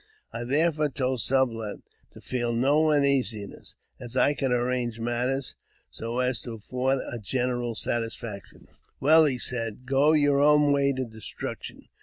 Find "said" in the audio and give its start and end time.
9.37-9.73